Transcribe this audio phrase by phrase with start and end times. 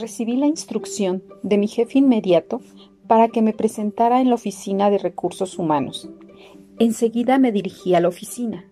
[0.00, 2.60] recibí la instrucción de mi jefe inmediato
[3.06, 6.08] para que me presentara en la oficina de recursos humanos.
[6.78, 8.64] Enseguida me dirigí a la oficina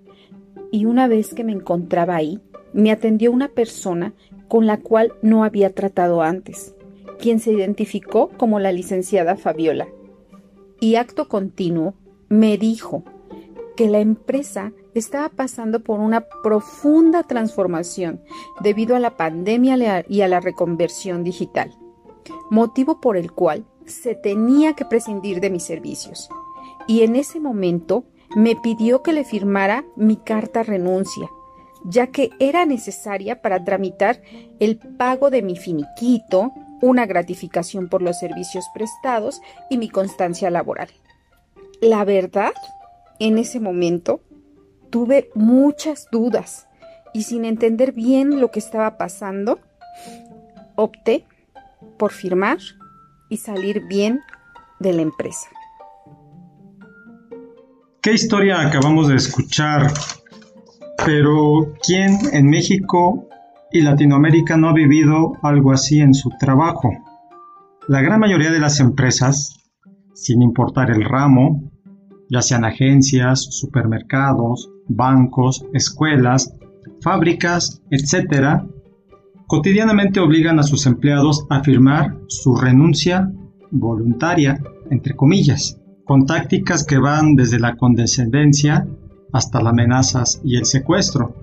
[0.71, 2.41] y una vez que me encontraba ahí,
[2.73, 4.15] me atendió una persona
[4.49, 6.75] con la cual no había tratado antes,
[7.19, 9.89] quien se identificó como la licenciada Fabiola.
[10.81, 11.95] Y acto continuo
[12.29, 13.05] me dijo
[13.77, 18.23] que la empresa estaba pasando por una profunda transformación
[18.61, 21.77] debido a la pandemia y a la reconversión digital,
[22.51, 26.29] motivo por el cual se tenía que prescindir de mis servicios.
[26.87, 28.05] Y en ese momento
[28.37, 31.31] me pidió que le firmara mi carta renuncia,
[31.85, 34.21] ya que era necesaria para tramitar
[34.59, 40.89] el pago de mi finiquito, una gratificación por los servicios prestados y mi constancia laboral.
[41.81, 42.53] La verdad,
[43.19, 44.21] en ese momento
[44.91, 46.67] tuve muchas dudas
[47.13, 49.61] y sin entender bien lo que estaba pasando,
[50.77, 51.25] opté
[51.99, 52.59] por firmar
[53.29, 54.21] y salir bien
[54.79, 55.49] de la empresa.
[58.01, 59.93] ¿Qué historia acabamos de escuchar?
[61.05, 63.29] Pero ¿quién en México
[63.73, 66.91] y Latinoamérica no ha vivido algo así en su trabajo?
[67.89, 69.65] La gran mayoría de las empresas,
[70.15, 71.71] sin importar el ramo,
[72.31, 76.55] ya sean agencias, supermercados, bancos, escuelas,
[77.01, 78.63] fábricas, etc.,
[79.47, 83.33] cotidianamente obligan a sus empleados a firmar su renuncia
[83.71, 88.87] voluntaria, entre comillas, con tácticas que van desde la condescendencia
[89.33, 91.35] hasta las amenazas y el secuestro.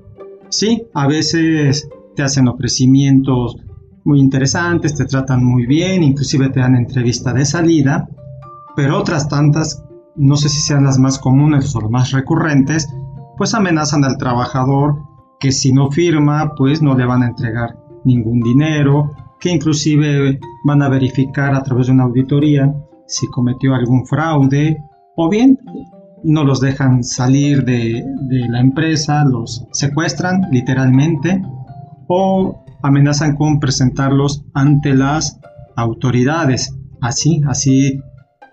[0.49, 3.57] Sí, a veces te hacen ofrecimientos
[4.03, 8.07] muy interesantes, te tratan muy bien, inclusive te dan entrevista de salida,
[8.75, 9.83] pero otras tantas,
[10.15, 12.87] no sé si sean las más comunes o las más recurrentes,
[13.37, 14.95] pues amenazan al trabajador
[15.39, 20.81] que si no firma, pues no le van a entregar ningún dinero, que inclusive van
[20.81, 22.73] a verificar a través de una auditoría
[23.07, 24.83] si cometió algún fraude,
[25.15, 25.59] o bien
[26.23, 31.41] no los dejan salir de, de la empresa, los secuestran literalmente,
[32.07, 35.39] o amenazan con presentarlos ante las
[35.75, 36.75] autoridades.
[37.01, 37.99] Así, así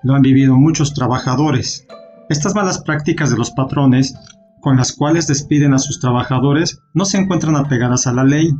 [0.03, 1.87] lo han vivido muchos trabajadores.
[2.29, 4.15] Estas malas prácticas de los patrones
[4.63, 8.55] con las cuales despiden a sus trabajadores no se encuentran apegadas a la ley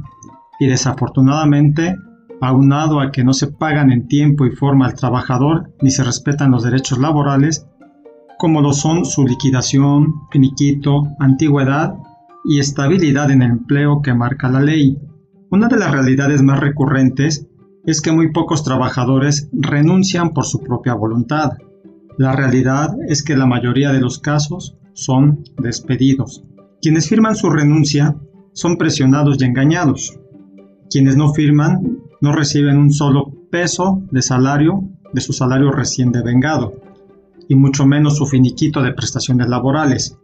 [0.59, 1.97] y desafortunadamente,
[2.41, 6.51] aunado a que no se pagan en tiempo y forma al trabajador ni se respetan
[6.51, 7.67] los derechos laborales,
[8.37, 11.95] como lo son su liquidación, finiquito, antigüedad
[12.45, 14.99] y estabilidad en el empleo que marca la ley.
[15.53, 17.47] Una de las realidades más recurrentes
[17.87, 21.53] es que muy pocos trabajadores renuncian por su propia voluntad.
[22.19, 26.45] La realidad es que la mayoría de los casos son despedidos.
[26.81, 28.17] Quienes firman su renuncia
[28.53, 30.19] son presionados y engañados.
[30.91, 36.75] Quienes no firman no reciben un solo peso de salario de su salario recién devengado,
[37.49, 40.17] y mucho menos su finiquito de prestaciones laborales,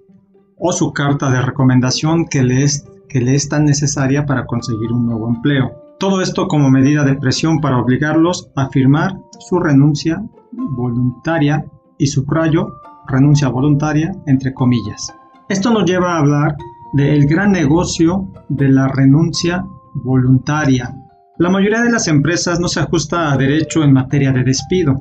[0.58, 4.92] o su carta de recomendación que le es, que le es tan necesaria para conseguir
[4.92, 5.72] un nuevo empleo.
[5.98, 11.64] Todo esto como medida de presión para obligarlos a firmar su renuncia voluntaria
[11.98, 12.72] y subrayo
[13.08, 15.14] renuncia voluntaria, entre comillas.
[15.48, 16.56] Esto nos lleva a hablar
[16.92, 19.64] del gran negocio de la renuncia
[19.94, 20.94] voluntaria.
[21.38, 25.00] La mayoría de las empresas no se ajusta a derecho en materia de despido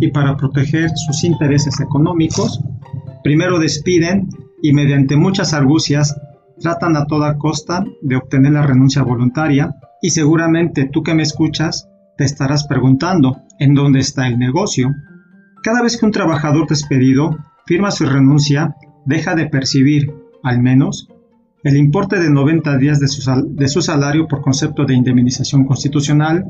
[0.00, 2.60] y para proteger sus intereses económicos,
[3.22, 4.28] primero despiden
[4.62, 6.14] y mediante muchas argucias
[6.60, 11.88] tratan a toda costa de obtener la renuncia voluntaria y seguramente tú que me escuchas
[12.16, 14.90] te estarás preguntando en dónde está el negocio.
[15.66, 21.08] Cada vez que un trabajador despedido firma su renuncia, deja de percibir, al menos,
[21.64, 23.08] el importe de 90 días de
[23.68, 26.44] su, salario por concepto de indemnización constitucional,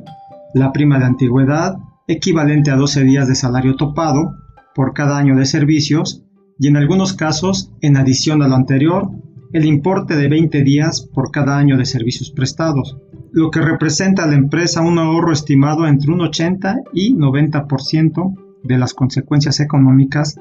[0.53, 4.34] la prima de antigüedad, equivalente a 12 días de salario topado
[4.75, 6.22] por cada año de servicios,
[6.59, 9.09] y en algunos casos, en adición a lo anterior,
[9.54, 12.98] el importe de 20 días por cada año de servicios prestados,
[13.33, 18.78] lo que representa a la empresa un ahorro estimado entre un 80 y 90% de
[18.78, 20.36] las consecuencias económicas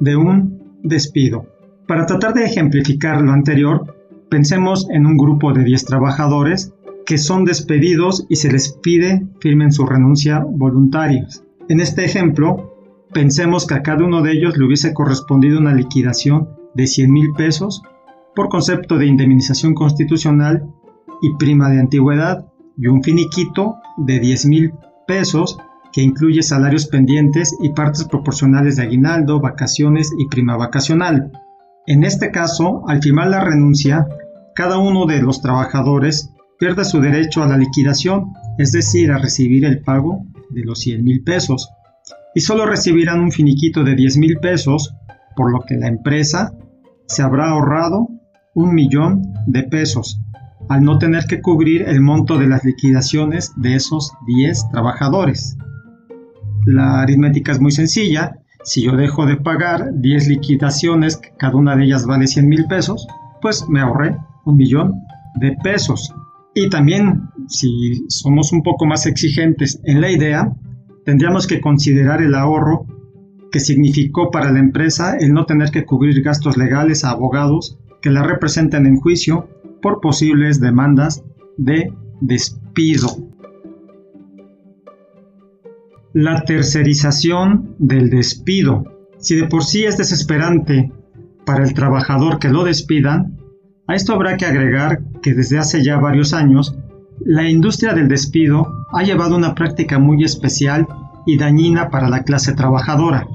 [0.00, 1.46] de un despido.
[1.86, 3.96] Para tratar de ejemplificar lo anterior,
[4.28, 6.72] pensemos en un grupo de 10 trabajadores
[7.06, 11.44] que son despedidos y se les pide firmen su renuncia voluntarios.
[11.68, 12.74] En este ejemplo,
[13.12, 17.32] pensemos que a cada uno de ellos le hubiese correspondido una liquidación de 100 mil
[17.32, 17.82] pesos
[18.34, 20.66] por concepto de indemnización constitucional
[21.22, 22.46] y prima de antigüedad
[22.76, 24.72] y un finiquito de 10 mil
[25.06, 25.58] pesos
[25.94, 31.30] que incluye salarios pendientes y partes proporcionales de aguinaldo, vacaciones y prima vacacional.
[31.86, 34.06] En este caso, al firmar la renuncia,
[34.56, 39.64] cada uno de los trabajadores pierde su derecho a la liquidación es decir, a recibir
[39.64, 41.70] el pago de los 100 mil pesos,
[42.34, 44.94] y solo recibirán un finiquito de 10 mil pesos,
[45.36, 46.52] por lo que la empresa
[47.06, 48.08] se habrá ahorrado
[48.54, 50.20] un millón de pesos
[50.68, 55.58] al no tener que cubrir el monto de las liquidaciones de esos 10 trabajadores.
[56.66, 58.38] La aritmética es muy sencilla.
[58.64, 63.06] Si yo dejo de pagar 10 liquidaciones, cada una de ellas vale 100 mil pesos,
[63.42, 64.94] pues me ahorré un millón
[65.36, 66.14] de pesos.
[66.54, 70.52] Y también, si somos un poco más exigentes en la idea,
[71.04, 72.86] tendríamos que considerar el ahorro
[73.50, 78.10] que significó para la empresa el no tener que cubrir gastos legales a abogados que
[78.10, 79.48] la representen en juicio
[79.82, 81.22] por posibles demandas
[81.56, 83.33] de despido.
[86.14, 88.84] La tercerización del despido.
[89.18, 90.92] Si de por sí es desesperante
[91.44, 93.36] para el trabajador que lo despidan,
[93.88, 96.78] a esto habrá que agregar que desde hace ya varios años,
[97.18, 100.86] la industria del despido ha llevado una práctica muy especial
[101.26, 103.26] y dañina para la clase trabajadora,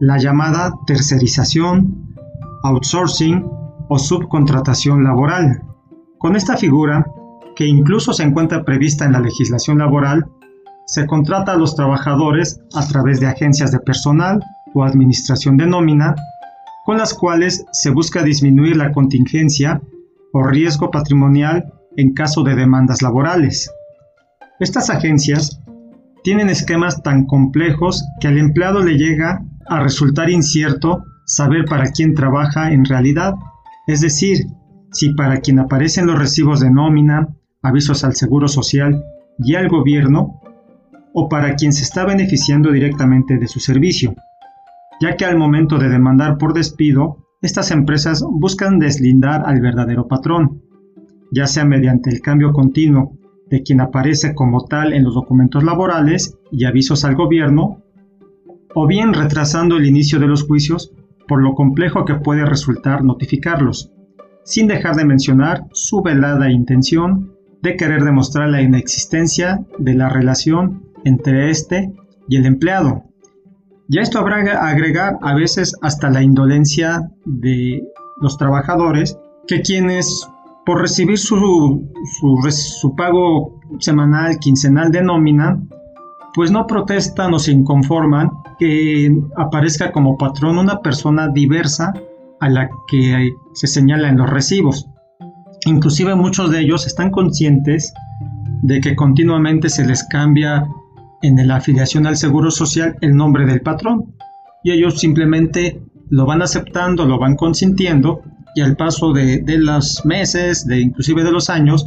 [0.00, 2.14] la llamada tercerización,
[2.62, 3.44] outsourcing
[3.90, 5.60] o subcontratación laboral.
[6.16, 7.04] Con esta figura,
[7.54, 10.30] que incluso se encuentra prevista en la legislación laboral,
[10.86, 14.42] se contrata a los trabajadores a través de agencias de personal
[14.74, 16.14] o administración de nómina,
[16.84, 19.80] con las cuales se busca disminuir la contingencia
[20.32, 23.70] o riesgo patrimonial en caso de demandas laborales.
[24.58, 25.60] Estas agencias
[26.24, 32.14] tienen esquemas tan complejos que al empleado le llega a resultar incierto saber para quién
[32.14, 33.34] trabaja en realidad
[33.86, 34.46] es decir,
[34.92, 37.28] si para quien aparecen los recibos de nómina,
[37.62, 39.04] avisos al Seguro Social
[39.38, 40.40] y al gobierno,
[41.14, 44.14] o para quien se está beneficiando directamente de su servicio,
[45.00, 50.62] ya que al momento de demandar por despido, estas empresas buscan deslindar al verdadero patrón,
[51.32, 53.18] ya sea mediante el cambio continuo
[53.50, 57.82] de quien aparece como tal en los documentos laborales y avisos al gobierno,
[58.74, 60.92] o bien retrasando el inicio de los juicios
[61.28, 63.92] por lo complejo que puede resultar notificarlos,
[64.44, 70.91] sin dejar de mencionar su velada intención de querer demostrar la inexistencia de la relación
[71.04, 71.92] entre éste
[72.28, 73.04] y el empleado.
[73.88, 77.82] Y a esto habrá que agregar a veces hasta la indolencia de
[78.20, 80.28] los trabajadores, que quienes
[80.64, 81.36] por recibir su,
[82.18, 85.60] su, su pago semanal, quincenal de nómina,
[86.34, 91.92] pues no protestan o se inconforman que aparezca como patrón una persona diversa
[92.40, 94.88] a la que se señala en los recibos.
[95.66, 97.92] Inclusive muchos de ellos están conscientes
[98.62, 100.66] de que continuamente se les cambia
[101.22, 104.14] en la afiliación al Seguro Social el nombre del patrón
[104.62, 108.22] y ellos simplemente lo van aceptando, lo van consintiendo
[108.54, 111.86] y al paso de, de los meses, de inclusive de los años,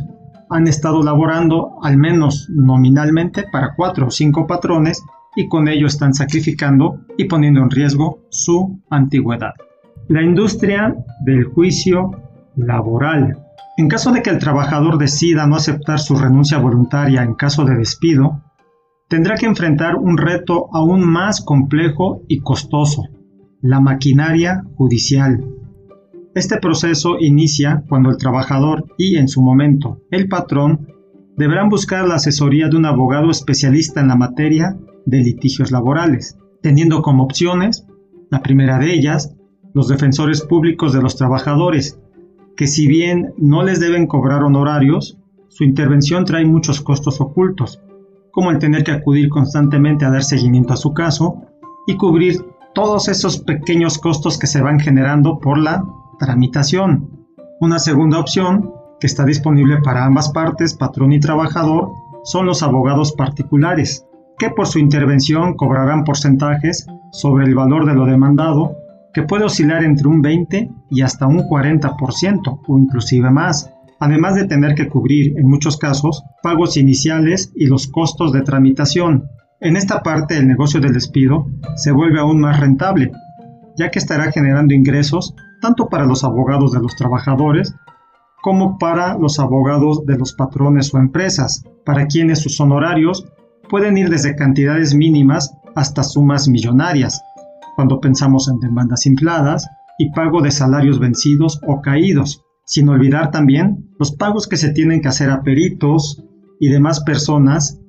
[0.49, 5.03] han estado laborando al menos nominalmente para cuatro o cinco patrones
[5.35, 9.53] y con ello están sacrificando y poniendo en riesgo su antigüedad.
[10.07, 12.11] La industria del juicio
[12.55, 13.39] laboral.
[13.77, 17.75] En caso de que el trabajador decida no aceptar su renuncia voluntaria en caso de
[17.75, 18.41] despido,
[19.07, 23.03] tendrá que enfrentar un reto aún más complejo y costoso,
[23.61, 25.45] la maquinaria judicial.
[26.33, 30.87] Este proceso inicia cuando el trabajador y, en su momento, el patrón
[31.37, 37.01] deberán buscar la asesoría de un abogado especialista en la materia de litigios laborales, teniendo
[37.01, 37.85] como opciones,
[38.31, 39.35] la primera de ellas,
[39.73, 41.99] los defensores públicos de los trabajadores,
[42.57, 45.17] que si bien no les deben cobrar honorarios,
[45.49, 47.81] su intervención trae muchos costos ocultos,
[48.35, 51.41] como el tener que acudir constantemente a dar seguimiento a su caso
[51.87, 55.85] y cubrir todos esos pequeños costos que se van generando por la
[56.19, 57.09] tramitación.
[57.61, 61.89] Una segunda opción, que está disponible para ambas partes, patrón y trabajador,
[62.25, 64.05] son los abogados particulares,
[64.37, 68.75] que por su intervención cobrarán porcentajes sobre el valor de lo demandado,
[69.13, 74.45] que puede oscilar entre un 20 y hasta un 40% o inclusive más, además de
[74.45, 79.29] tener que cubrir en muchos casos pagos iniciales y los costos de tramitación.
[79.61, 83.11] En esta parte el negocio del despido se vuelve aún más rentable,
[83.77, 87.73] ya que estará generando ingresos tanto para los abogados de los trabajadores
[88.41, 93.25] como para los abogados de los patrones o empresas, para quienes sus honorarios
[93.69, 97.19] pueden ir desde cantidades mínimas hasta sumas millonarias,
[97.75, 103.89] cuando pensamos en demandas infladas y pago de salarios vencidos o caídos, sin olvidar también
[103.99, 106.23] los pagos que se tienen que hacer a peritos
[106.59, 107.79] y demás personas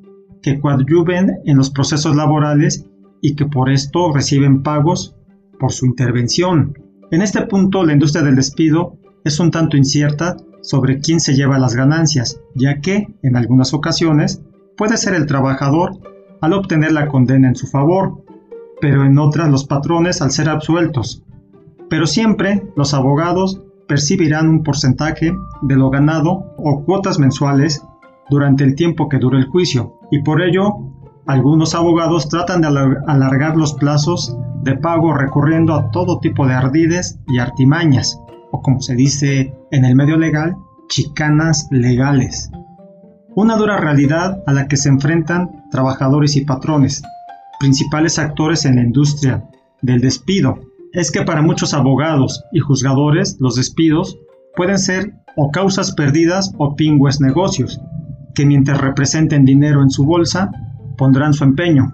[0.43, 2.87] que coadyuven en los procesos laborales
[3.21, 5.17] y que por esto reciben pagos
[5.59, 6.75] por su intervención.
[7.11, 11.59] En este punto, la industria del despido es un tanto incierta sobre quién se lleva
[11.59, 14.43] las ganancias, ya que, en algunas ocasiones,
[14.77, 15.99] puede ser el trabajador
[16.41, 18.25] al obtener la condena en su favor,
[18.81, 21.25] pero en otras los patrones al ser absueltos.
[21.89, 27.85] Pero siempre los abogados percibirán un porcentaje de lo ganado o cuotas mensuales
[28.29, 30.73] durante el tiempo que dure el juicio, y por ello
[31.27, 32.69] algunos abogados tratan de
[33.07, 38.81] alargar los plazos de pago recurriendo a todo tipo de ardides y artimañas, o como
[38.81, 40.57] se dice en el medio legal,
[40.89, 42.51] chicanas legales.
[43.35, 47.03] Una dura realidad a la que se enfrentan trabajadores y patrones,
[47.61, 49.45] principales actores en la industria
[49.83, 50.59] del despido,
[50.97, 54.19] es que para muchos abogados y juzgadores los despidos
[54.57, 57.79] pueden ser o causas perdidas o pingües negocios,
[58.35, 60.51] que mientras representen dinero en su bolsa,
[60.97, 61.93] pondrán su empeño,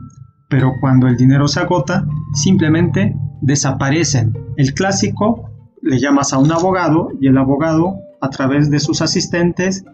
[0.49, 4.39] pero cuando el dinero se agota, simplemente desaparecen.
[4.57, 5.51] El clásico
[5.83, 9.85] le llamas a un abogado y el abogado, a través de sus asistentes,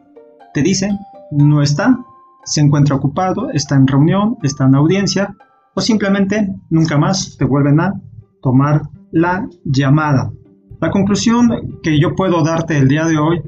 [0.52, 0.90] te dice,
[1.30, 1.98] no está,
[2.44, 5.34] se encuentra ocupado, está en reunión, está en audiencia,
[5.74, 7.94] o simplemente nunca más te vuelven a
[8.42, 10.32] tomar la llamada.
[10.80, 13.42] La conclusión que yo puedo darte el día de hoy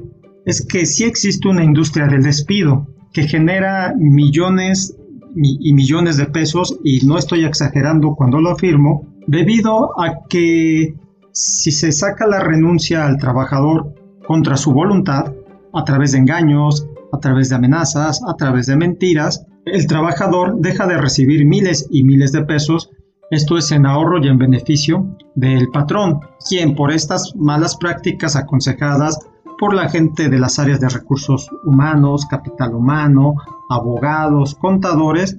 [0.45, 4.97] es que sí existe una industria del despido que genera millones
[5.33, 10.95] y millones de pesos, y no estoy exagerando cuando lo afirmo, debido a que
[11.31, 13.93] si se saca la renuncia al trabajador
[14.27, 15.33] contra su voluntad,
[15.73, 20.87] a través de engaños, a través de amenazas, a través de mentiras, el trabajador deja
[20.87, 22.89] de recibir miles y miles de pesos,
[23.31, 29.17] esto es en ahorro y en beneficio del patrón, quien por estas malas prácticas aconsejadas
[29.57, 33.35] por la gente de las áreas de recursos humanos, capital humano,
[33.69, 35.37] abogados, contadores,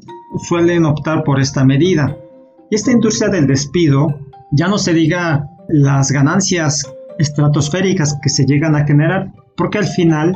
[0.49, 2.17] suelen optar por esta medida.
[2.71, 4.07] Y esta industria del despido,
[4.53, 10.35] ya no se diga las ganancias estratosféricas que se llegan a generar, porque al final,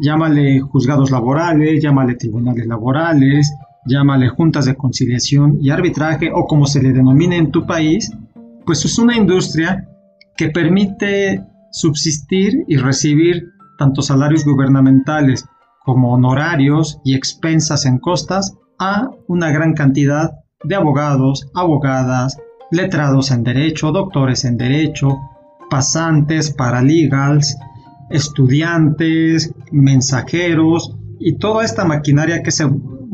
[0.00, 3.52] llámale juzgados laborales, llámale tribunales laborales,
[3.86, 8.10] llámale juntas de conciliación y arbitraje, o como se le denomine en tu país,
[8.64, 9.88] pues es una industria
[10.36, 15.44] que permite subsistir y recibir tanto salarios gubernamentales
[15.84, 20.30] como honorarios y expensas en costas a una gran cantidad
[20.62, 22.38] de abogados, abogadas,
[22.70, 25.18] letrados en derecho, doctores en derecho,
[25.68, 27.56] pasantes, paralegals,
[28.10, 32.64] estudiantes, mensajeros y toda esta maquinaria que se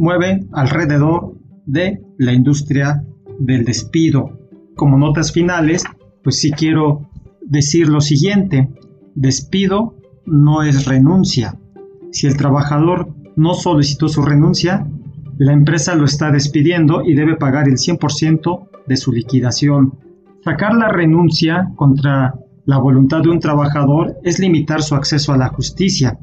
[0.00, 1.34] mueve alrededor
[1.66, 3.04] de la industria
[3.38, 4.38] del despido.
[4.74, 5.84] Como notas finales,
[6.24, 7.10] pues sí quiero
[7.42, 8.70] decir lo siguiente,
[9.14, 11.58] despido no es renuncia.
[12.12, 14.86] Si el trabajador no solicitó su renuncia,
[15.36, 19.98] la empresa lo está despidiendo y debe pagar el 100% de su liquidación.
[20.42, 25.48] Sacar la renuncia contra la voluntad de un trabajador es limitar su acceso a la
[25.48, 26.18] justicia.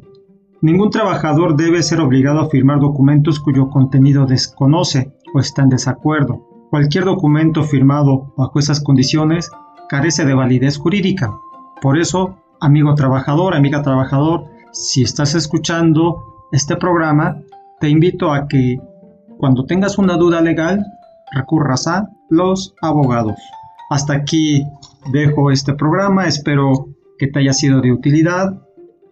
[0.60, 6.48] Ningún trabajador debe ser obligado a firmar documentos cuyo contenido desconoce o está en desacuerdo.
[6.72, 9.52] Cualquier documento firmado bajo esas condiciones
[9.88, 11.32] carece de validez jurídica.
[11.80, 17.38] Por eso, amigo trabajador, amiga trabajador, si estás escuchando este programa,
[17.80, 18.78] te invito a que
[19.38, 20.84] cuando tengas una duda legal,
[21.34, 23.38] recurras a los abogados.
[23.92, 24.66] Hasta aquí
[25.12, 26.88] dejo este programa, espero
[27.20, 28.60] que te haya sido de utilidad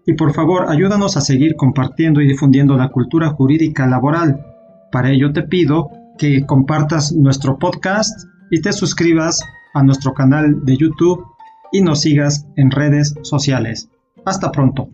[0.05, 4.45] y por favor ayúdanos a seguir compartiendo y difundiendo la cultura jurídica laboral.
[4.91, 8.11] Para ello te pido que compartas nuestro podcast
[8.51, 9.41] y te suscribas
[9.73, 11.25] a nuestro canal de YouTube
[11.71, 13.89] y nos sigas en redes sociales.
[14.25, 14.89] Hasta pronto.